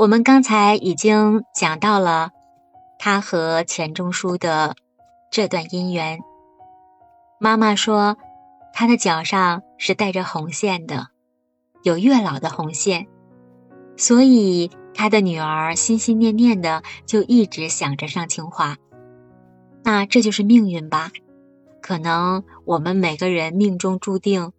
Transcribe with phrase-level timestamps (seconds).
[0.00, 2.30] 我们刚才已经讲到了
[2.98, 4.74] 他和钱钟书的
[5.30, 6.20] 这段姻缘。
[7.38, 8.16] 妈妈说，
[8.72, 11.08] 他的脚上是带着红线的，
[11.82, 13.08] 有月老的红线，
[13.98, 18.78] 所以他的女儿心心念念的就一直想着上清华。
[19.84, 21.10] 那这就是命运吧？
[21.82, 24.52] 可能我们每个人命中注定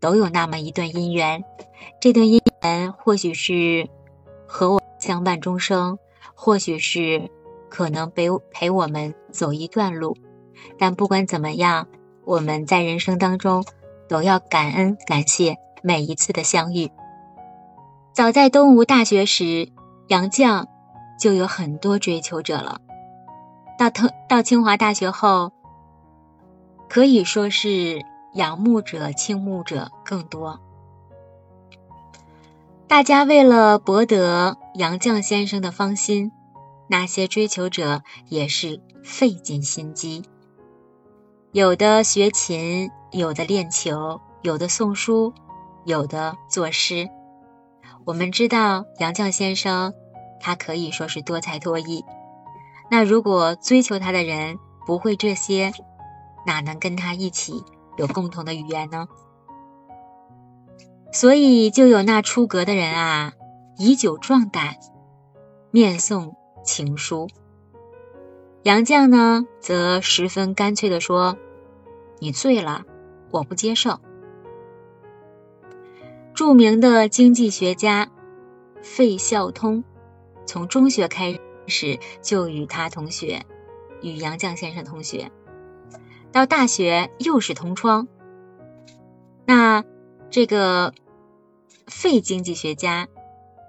[0.00, 1.44] 都有那么一段姻缘，
[2.00, 3.88] 这段姻缘或许是
[4.48, 4.77] 和我。
[4.98, 5.98] 相伴终生，
[6.34, 7.30] 或许是
[7.68, 10.16] 可能陪陪我们走一段路，
[10.78, 11.86] 但不管怎么样，
[12.24, 13.64] 我们在人生当中
[14.08, 16.90] 都要感恩感谢每一次的相遇。
[18.12, 19.68] 早在东吴大学时，
[20.08, 20.66] 杨绛
[21.20, 22.80] 就有很多追求者了。
[23.78, 25.52] 到特到清华大学后，
[26.88, 28.02] 可以说是
[28.34, 30.58] 仰慕者、倾慕者更多。
[32.88, 36.30] 大家为了博得杨绛先生的芳心，
[36.88, 40.22] 那些追求者也是费尽心机。
[41.50, 45.34] 有的学琴，有的练球，有的送书，
[45.84, 47.08] 有的作诗。
[48.04, 49.92] 我们知道杨绛先生，
[50.38, 52.04] 他可以说是多才多艺。
[52.88, 55.72] 那如果追求他的人不会这些，
[56.46, 57.64] 哪能跟他一起
[57.96, 59.08] 有共同的语言呢？
[61.10, 63.32] 所以就有那出格的人啊，
[63.78, 64.76] 以酒壮胆，
[65.70, 67.28] 面送情书。
[68.64, 71.38] 杨绛呢，则十分干脆的说
[72.18, 72.84] ：“你醉了，
[73.30, 74.00] 我不接受。”
[76.34, 78.10] 著名的经济学家
[78.82, 79.84] 费孝通，
[80.44, 83.46] 从中学开始就与他同学，
[84.02, 85.30] 与杨绛先生同学，
[86.32, 88.08] 到大学又是同窗。
[89.46, 89.84] 那。
[90.30, 90.92] 这个
[91.86, 93.08] 费经济学家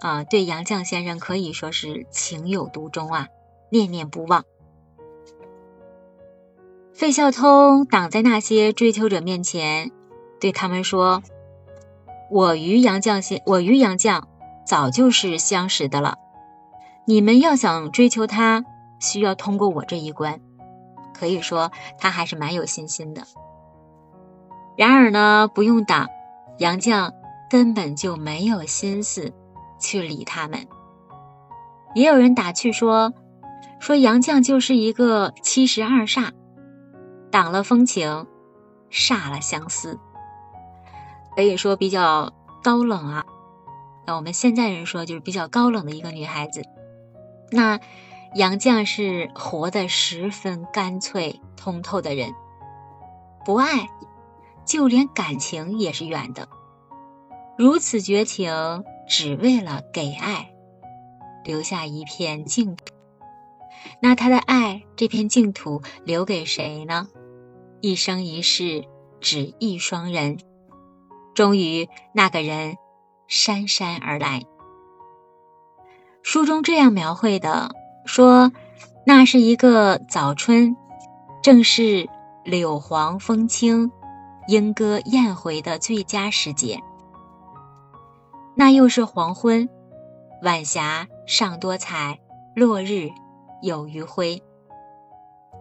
[0.01, 3.27] 啊，对杨绛先生可以说是情有独钟啊，
[3.69, 4.45] 念念不忘。
[6.93, 9.91] 费孝通挡在那些追求者面前，
[10.39, 11.23] 对他们说
[12.29, 14.23] ：“我与杨绛先，我与杨绛
[14.65, 16.17] 早就是相识的了。
[17.05, 18.65] 你们要想追求他，
[18.99, 20.41] 需要通过我这一关。
[21.13, 23.23] 可以说他还是蛮有信心的。
[24.77, 26.07] 然而呢，不用挡。”
[26.59, 27.13] 杨绛
[27.49, 29.31] 根本就没有心思
[29.79, 30.67] 去理他们，
[31.95, 33.13] 也有人打趣说
[33.79, 36.31] ：“说杨绛就是一个七十二煞，
[37.31, 38.27] 挡了风情，
[38.91, 39.99] 煞了相思，
[41.35, 42.31] 可以说比较
[42.61, 43.25] 高冷啊。
[44.05, 46.61] 那我们现在人说就是比较高冷的一个女孩子。
[47.51, 47.79] 那
[48.35, 52.33] 杨绛是活得十分干脆通透的人，
[53.45, 53.89] 不爱。”
[54.65, 56.47] 就连感情也是远的，
[57.57, 58.53] 如此绝情，
[59.09, 60.51] 只为了给爱
[61.43, 62.85] 留下一片净土。
[64.01, 67.07] 那他的爱这片净土留给谁呢？
[67.81, 68.85] 一生一世
[69.19, 70.37] 只一双人。
[71.33, 72.75] 终于，那个人
[73.27, 74.43] 姗姗而来。
[76.21, 77.71] 书中这样描绘的，
[78.05, 78.51] 说
[79.05, 80.75] 那是一个早春，
[81.41, 82.07] 正是
[82.43, 83.91] 柳黄风轻。
[84.49, 86.81] 莺歌燕回的最佳时节，
[88.59, 89.69] 那又是黄昏，
[90.41, 92.19] 晚霞尚多彩，
[92.53, 93.07] 落日
[93.61, 94.43] 有余晖。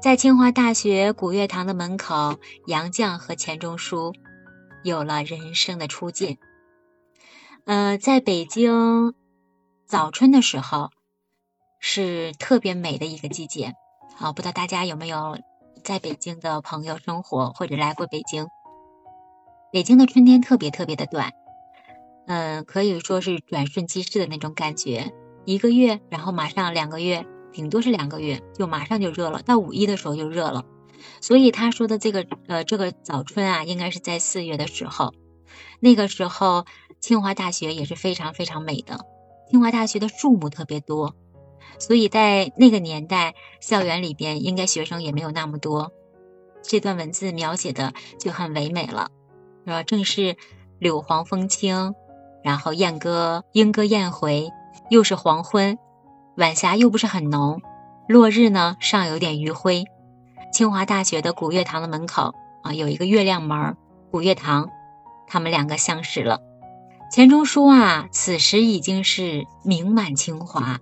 [0.02, 4.14] 在清华大学古月堂的门口，杨绛和钱钟书
[4.82, 6.38] 有了人生的初见。
[7.66, 9.14] 呃，在北京
[9.86, 10.90] 早春的时候
[11.78, 13.74] 是特别美的一个季节。
[14.16, 15.38] 好，不知道大家有没有
[15.84, 18.48] 在北京的朋友生活或者来过北京？
[19.70, 21.32] 北京的春天特别特别的短，
[22.28, 25.12] 嗯，可以说是转瞬即逝的那种感觉。
[25.46, 29.42] 一个月，然后马上两个月，顶多是两个月，就马上就热了。
[29.42, 30.64] 到五一的时候就热了。
[31.22, 35.14] 所以他说的这个呃这个早春啊，应该是在四月的时候。
[35.80, 36.66] 那个时候，
[37.00, 39.00] 清华大学也是非常非常美的。
[39.50, 41.14] 清华大学的树木特别多，
[41.78, 45.92] 所以在那个年代，校园里边应该学生也没有那么多。
[46.62, 49.08] 这段文字描写的就很唯美了。
[49.64, 50.36] 说正是
[50.78, 51.94] 柳黄风轻，
[52.42, 54.50] 然后燕歌莺歌燕回，
[54.90, 55.78] 又是黄昏，
[56.36, 57.60] 晚霞又不是很浓，
[58.08, 59.84] 落日呢尚有点余晖。
[60.52, 63.76] 清华大学的古月堂的门口啊，有一个月亮门，
[64.10, 64.70] 古月堂，
[65.26, 66.40] 他们两个相识了。
[67.10, 70.78] 钱钟书啊，此时已经是名满清华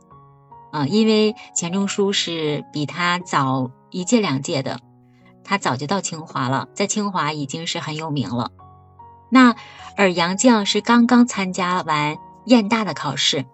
[0.72, 4.80] 啊，因为钱钟书是比他早一届两届的，
[5.42, 8.50] 他早就到清华了，在清华已经是很有名了。
[9.28, 9.54] 那
[9.96, 13.44] 而杨绛是刚刚参加完燕大的考试，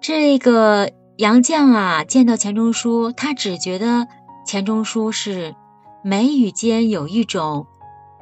[0.00, 4.08] 这个杨绛啊，见到钱钟书，他只觉得
[4.46, 5.54] 钱钟书是
[6.02, 7.66] 眉宇间有一种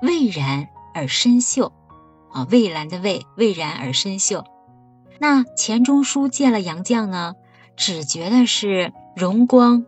[0.03, 1.73] 蔚然而深秀
[2.33, 4.45] 啊，蔚蓝的蔚，蔚然而深秀。
[5.21, 7.35] 那钱钟书见了杨绛呢，
[7.77, 9.85] 只觉得是容光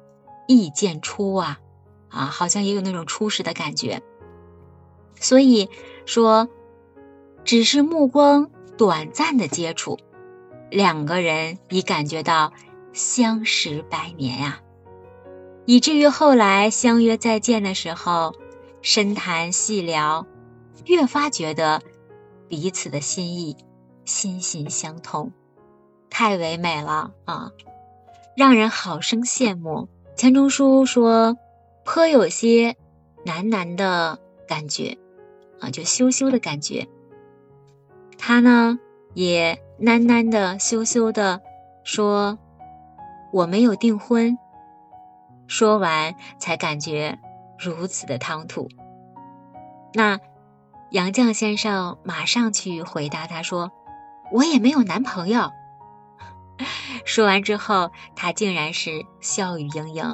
[0.47, 1.59] 意渐出啊，
[2.09, 4.03] 啊，好像也有那种出世的感觉。
[5.21, 5.69] 所以
[6.07, 6.49] 说，
[7.45, 9.99] 只是目光短暂的接触。
[10.71, 12.53] 两个人已感觉到
[12.93, 14.61] 相识百年呀，
[15.67, 18.35] 以至于后来相约再见的时候，
[18.83, 20.27] 深谈细聊，
[20.85, 21.83] 越发觉得
[22.49, 23.57] 彼此的心意
[24.05, 25.33] 心心相通，
[26.09, 27.51] 太唯美了啊，
[28.37, 29.89] 让人好生羡慕。
[30.17, 31.37] 钱钟书说，
[31.85, 32.77] 颇有些
[33.25, 34.99] 喃喃的感觉
[35.59, 36.87] 啊，就羞羞的感觉。
[38.21, 38.79] 他呢？
[39.15, 41.41] 也喃喃的、羞羞的
[41.83, 42.39] 说
[43.33, 44.39] ：“我没有订婚。”
[45.49, 47.19] 说完，才感觉
[47.59, 48.69] 如此的唐突。
[49.95, 50.21] 那
[50.91, 53.73] 杨绛先生马上去回答他说
[54.31, 55.51] ：“我也没有男朋友。”
[57.05, 60.05] 说完之后，他竟然是笑语盈盈。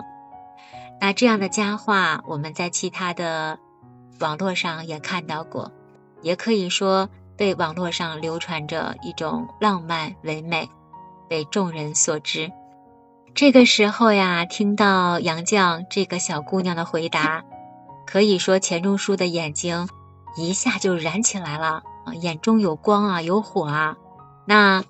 [1.01, 3.59] 那这样的佳话，我们在其他的
[4.21, 5.73] 网络上也看到过，
[6.23, 7.11] 也可以说。
[7.37, 10.69] 被网络上流传着一种浪漫唯美，
[11.29, 12.51] 被众人所知。
[13.35, 17.45] 这个时候呀，听到杨绛这个小姑娘的回答，
[18.07, 19.89] 可以说钱钟书的眼睛
[20.37, 21.83] 一下就燃起来了，
[22.21, 23.97] 眼中有光啊，有火啊。
[24.47, 24.83] 那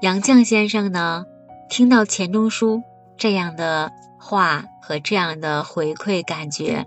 [0.00, 1.24] 杨绛先生呢，
[1.70, 2.82] 听到钱钟书
[3.16, 6.86] 这样的话和这样的回馈，感觉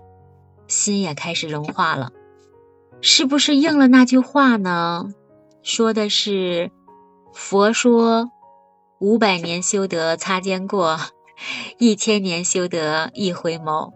[0.66, 2.10] 心也开始融化了。
[3.00, 5.08] 是不是应了那句话呢？
[5.62, 6.70] 说的是
[7.34, 8.30] “佛说
[8.98, 10.98] 五百年修得擦肩过，
[11.78, 13.92] 一千年修得一回眸”。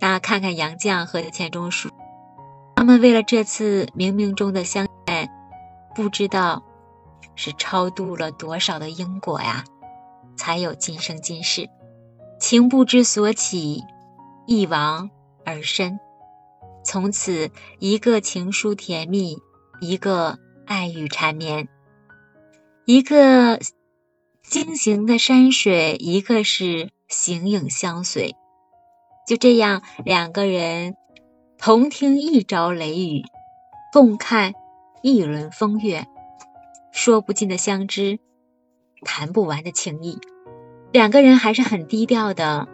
[0.00, 1.90] 那看看杨绛和钱钟书，
[2.76, 5.28] 他们为了这次冥冥中的相见，
[5.94, 6.62] 不知道
[7.34, 9.64] 是超度了多少的因果呀，
[10.36, 11.68] 才有今生今世。
[12.38, 13.82] 情不知所起，
[14.46, 15.10] 一往
[15.44, 15.98] 而深。
[16.82, 19.38] 从此，一个情书甜蜜，
[19.80, 21.68] 一个爱语缠绵，
[22.84, 23.60] 一个
[24.42, 28.34] 惊醒的山水，一个是形影相随。
[29.26, 30.96] 就这样，两个人
[31.58, 33.22] 同听一朝雷雨，
[33.92, 34.54] 共看
[35.02, 36.06] 一轮风月，
[36.92, 38.18] 说不尽的相知，
[39.02, 40.18] 谈不完的情谊。
[40.92, 42.66] 两个人还是很低调的。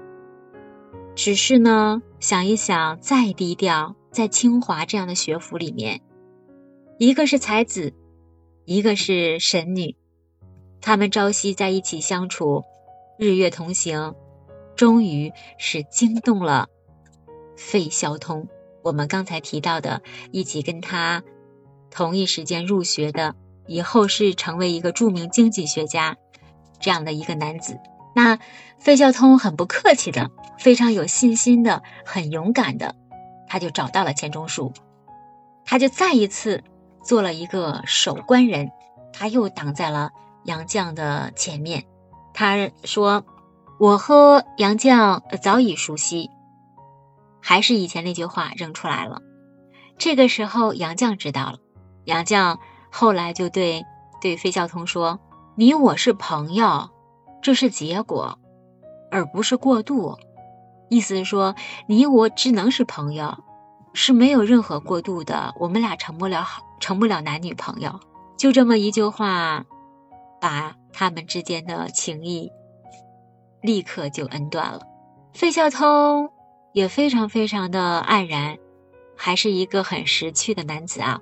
[1.16, 6.02] 只是呢，想一想，再低调，在清华这样的学府里面，
[6.98, 7.94] 一个是才子，
[8.66, 9.96] 一个是神女，
[10.82, 12.64] 他们朝夕在一起相处，
[13.18, 14.14] 日月同行，
[14.76, 16.68] 终于是惊动了
[17.56, 18.46] 费孝通。
[18.82, 20.02] 我们刚才提到的，
[20.32, 21.24] 一起跟他
[21.90, 23.34] 同一时间入学的，
[23.66, 26.18] 以后是成为一个著名经济学家
[26.78, 27.78] 这样的一个男子。
[28.16, 28.38] 那
[28.78, 32.94] 费孝通很不客气的，非常有信心的，很勇敢的，
[33.46, 34.72] 他就找到了钱钟书，
[35.66, 36.64] 他就再一次
[37.04, 38.70] 做了一个守关人，
[39.12, 40.12] 他又挡在了
[40.44, 41.84] 杨绛的前面。
[42.32, 43.26] 他说
[43.78, 46.30] ：“我和杨绛早已熟悉。”
[47.42, 49.20] 还是以前那句话扔出来了。
[49.98, 51.58] 这个时候杨绛知道了，
[52.04, 52.56] 杨绛
[52.90, 53.84] 后来就对
[54.22, 55.20] 对费孝通说
[55.54, 56.88] ：“你我是朋友。”
[57.46, 58.40] 这是结果，
[59.08, 60.16] 而不是过渡。
[60.88, 61.54] 意思是说，
[61.86, 63.38] 你我只能是朋友，
[63.94, 65.54] 是没有任何过渡的。
[65.60, 68.00] 我们俩成不了好，成不了男女朋友。
[68.36, 69.64] 就这么一句话，
[70.40, 72.50] 把他们之间的情谊
[73.60, 74.80] 立刻就恩断了。
[75.32, 76.32] 费孝通
[76.72, 78.58] 也非常非常的黯然，
[79.16, 81.20] 还是一个很识趣的男子啊。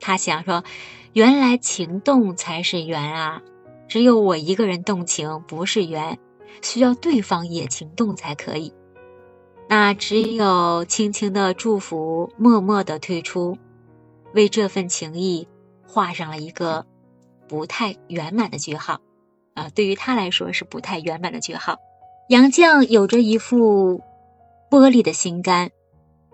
[0.00, 0.64] 他想说，
[1.12, 3.42] 原来情动才是缘啊。
[3.88, 6.18] 只有我一个人动情不是缘，
[6.62, 8.72] 需要对方也情动才可以。
[9.68, 13.56] 那只有轻轻的祝福，默默的退出，
[14.34, 15.48] 为这份情谊
[15.86, 16.86] 画上了一个
[17.48, 19.00] 不太圆满的句号。
[19.54, 21.76] 啊，对于他来说是不太圆满的句号。
[22.28, 24.02] 杨绛有着一副
[24.70, 25.70] 玻璃的心肝，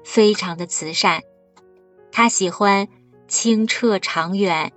[0.04, 1.22] 非常的慈善，
[2.12, 2.88] 他喜欢
[3.26, 4.72] 清澈长远。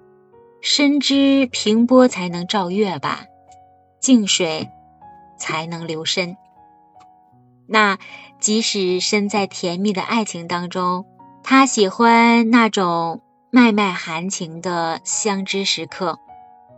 [0.70, 3.24] 深知平波才能照月吧，
[4.02, 4.68] 静水
[5.40, 6.36] 才能流深。
[7.70, 7.98] 那
[8.42, 11.06] 即使身在甜蜜的爱情当中，
[11.42, 16.20] 他喜欢那种脉脉含情的相知时刻，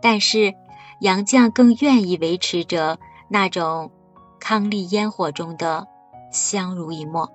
[0.00, 0.54] 但是
[1.00, 2.96] 杨绛更愿意维持着
[3.28, 3.90] 那种
[4.40, 5.88] 伉俪烟火中的
[6.30, 7.28] 相濡以沫。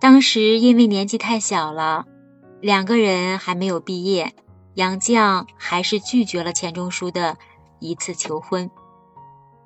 [0.00, 2.04] 当时因为年纪太小了，
[2.60, 4.32] 两个人还没有毕业，
[4.74, 7.36] 杨绛还是拒绝了钱钟书的
[7.78, 8.70] 一次求婚。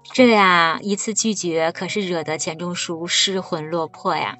[0.02, 4.36] 这呀，一次拒绝可是惹得钱钟书失魂落魄呀。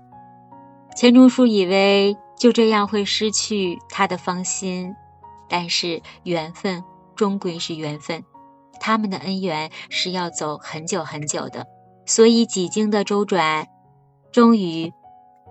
[0.96, 4.94] 钱钟书以为就这样会失去他的芳心，
[5.48, 6.84] 但是缘分
[7.16, 8.24] 终归是缘分，
[8.80, 11.66] 他们的恩缘是要走很久很久的。
[12.06, 13.66] 所以几经的周转，
[14.32, 14.92] 终于。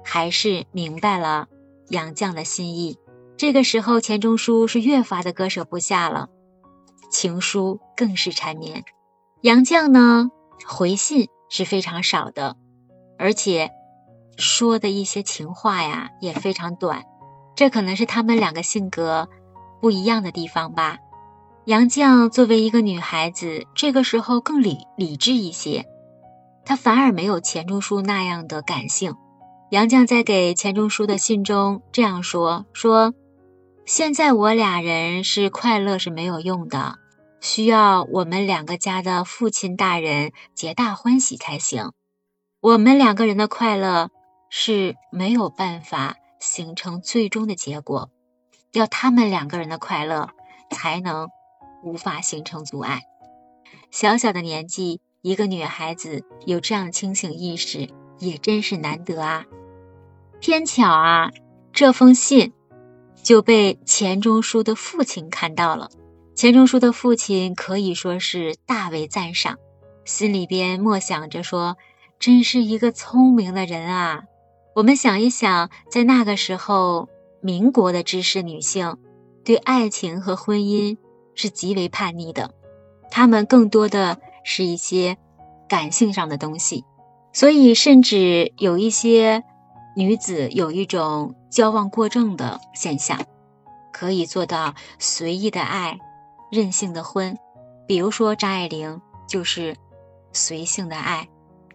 [0.09, 1.47] 还是明白了
[1.89, 2.97] 杨绛的心意。
[3.37, 6.27] 这个时候，钱钟书是越发的割舍不下了，
[7.11, 8.83] 情书更是缠绵。
[9.41, 10.31] 杨绛呢，
[10.65, 12.55] 回信是非常少的，
[13.19, 13.69] 而且
[14.37, 17.03] 说的一些情话呀也非常短。
[17.55, 19.29] 这可能是他们两个性格
[19.81, 20.97] 不一样的地方吧。
[21.65, 25.85] 杨绛作为一个女孩子，这个时候更理理智一些，
[26.65, 29.13] 她反而没有钱钟书那样的感性。
[29.69, 33.13] 杨绛在给钱钟书的信中这样说：“说
[33.87, 36.99] 现在我俩人是快乐是没有用的，
[37.39, 41.93] 需要我们两个家的父亲大人皆大欢喜才行。
[42.59, 44.09] 我们两个人的快乐
[44.49, 48.09] 是没有办法形成最终的结果，
[48.73, 50.31] 要他们两个人的快乐
[50.69, 51.29] 才能
[51.81, 53.03] 无法形成阻碍。
[53.89, 57.87] 小小的年纪，一个女孩子有这样清醒意识，
[58.19, 59.45] 也真是难得啊。”
[60.41, 61.31] 偏巧啊，
[61.71, 62.51] 这封信
[63.27, 65.89] 就被钱钟书的父亲看到了。
[66.33, 69.57] 钱钟书的父亲可以说是大为赞赏，
[70.05, 71.75] 心里边默想着说
[72.19, 74.23] ：“真是一个聪明的人啊！”
[74.75, 77.09] 我们想一想，在那个时候，
[77.41, 78.95] 民国的知识女性
[79.43, 80.95] 对爱情和婚姻
[81.35, 82.51] 是极为叛逆的，
[83.11, 85.17] 她们更多的是一些
[85.67, 86.85] 感性上的东西，
[87.33, 89.43] 所以甚至有一些。
[89.97, 93.19] 女子有一种交往过正的现象，
[93.91, 95.97] 可以做到随意的爱，
[96.51, 97.37] 任性的婚。
[97.87, 99.75] 比如说张爱玲就是
[100.33, 101.29] 随性的爱，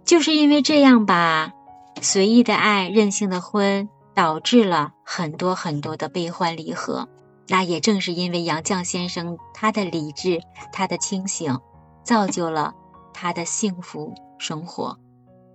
[0.05, 1.53] 就是因为这样吧，
[2.01, 7.09] 随意的爱，任性的婚，导致了很多很多的悲欢离合。
[7.49, 10.41] 那也正是因为杨绛先生他的理智，
[10.73, 11.59] 他的清醒，
[12.05, 12.75] 造就了
[13.13, 14.99] 他的幸福生活。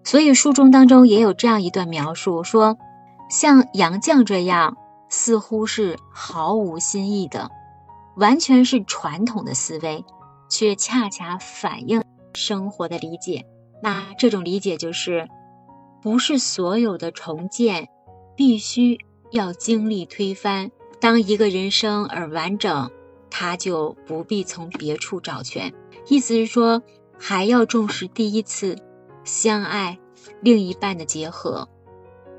[0.04, 2.78] 所以书中当中也有这样一段描述，说
[3.30, 4.78] 像杨绛这样
[5.10, 7.50] 似乎是毫无新意的，
[8.16, 10.06] 完全是传统的思维，
[10.50, 12.04] 却恰恰反映
[12.34, 13.46] 生活的理解。
[13.82, 15.28] 那这种理解就是，
[16.02, 17.90] 不是所有的重建
[18.36, 18.98] 必须
[19.32, 20.72] 要经历推翻。
[21.00, 22.90] 当一个人生而完整，
[23.30, 25.74] 他就不必从别处找全。
[26.08, 26.82] 意思是说，
[27.20, 28.78] 还要重视第一次。
[29.24, 30.00] 相爱，
[30.42, 31.68] 另一半的结合，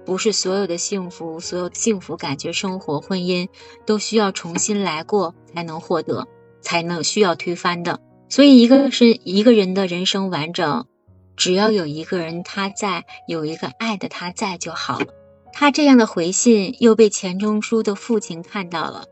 [0.09, 3.47] 不是所有的幸福、所有幸福感觉、生活、婚姻
[3.85, 6.27] 都需要重新来过才能获得，
[6.62, 8.00] 才能需要推翻的。
[8.31, 10.87] 所以，一个是一个人的人生完整，
[11.37, 15.09] 只要有一个人他在，有一个爱的他在就好了。
[15.53, 19.05] 他这样的回信又被钱钟书的父亲看到了，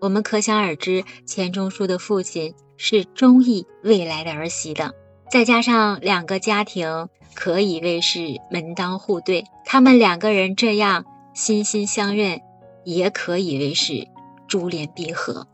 [0.00, 4.94] 我们可想而知，钱钟书的父亲是中意未来的儿媳的。
[5.28, 11.04] 再加上两个家庭可以为是门当户对，他们两个人这样
[11.34, 12.40] 心心相认，
[12.84, 14.08] 也可以为是
[14.48, 15.46] 珠联璧合。